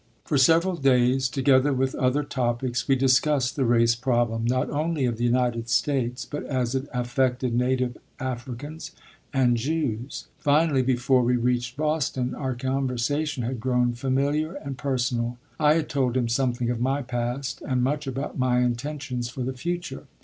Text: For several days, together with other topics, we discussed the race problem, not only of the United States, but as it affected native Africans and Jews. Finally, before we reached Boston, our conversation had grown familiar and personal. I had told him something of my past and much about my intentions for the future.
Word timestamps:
For 0.25 0.35
several 0.39 0.77
days, 0.77 1.29
together 1.29 1.71
with 1.73 1.93
other 1.93 2.23
topics, 2.23 2.87
we 2.87 2.95
discussed 2.95 3.55
the 3.55 3.65
race 3.65 3.93
problem, 3.93 4.45
not 4.45 4.67
only 4.71 5.05
of 5.05 5.17
the 5.17 5.23
United 5.23 5.69
States, 5.69 6.25
but 6.25 6.43
as 6.45 6.73
it 6.73 6.87
affected 6.91 7.53
native 7.53 7.99
Africans 8.19 8.93
and 9.31 9.55
Jews. 9.57 10.25
Finally, 10.39 10.81
before 10.81 11.21
we 11.21 11.35
reached 11.35 11.77
Boston, 11.77 12.33
our 12.33 12.55
conversation 12.55 13.43
had 13.43 13.59
grown 13.59 13.93
familiar 13.93 14.53
and 14.55 14.75
personal. 14.75 15.37
I 15.59 15.75
had 15.75 15.87
told 15.87 16.17
him 16.17 16.27
something 16.27 16.71
of 16.71 16.81
my 16.81 17.03
past 17.03 17.61
and 17.61 17.83
much 17.83 18.07
about 18.07 18.39
my 18.39 18.61
intentions 18.61 19.29
for 19.29 19.43
the 19.43 19.53
future. 19.53 20.07